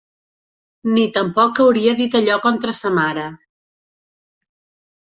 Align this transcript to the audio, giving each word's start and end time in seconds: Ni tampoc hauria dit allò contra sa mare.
Ni 0.93 1.03
tampoc 1.17 1.61
hauria 1.65 1.95
dit 2.01 2.19
allò 2.21 2.41
contra 2.49 2.75
sa 2.81 2.95
mare. 2.99 3.31